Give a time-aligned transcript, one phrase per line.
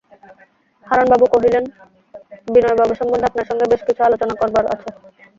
[0.87, 1.63] হারানবাবু কহিলেন,
[2.47, 4.89] বিনয়বাবু সম্বন্ধে আপনার সঙ্গে কিছু আলোচনা করবার আছে।